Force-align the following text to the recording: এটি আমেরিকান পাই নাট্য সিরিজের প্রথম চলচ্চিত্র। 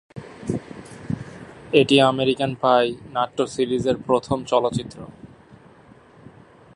এটি 1.73 1.95
আমেরিকান 2.11 2.51
পাই 2.55 2.85
নাট্য 3.13 3.37
সিরিজের 3.47 3.97
প্রথম 4.07 4.37
চলচ্চিত্র। 4.43 4.99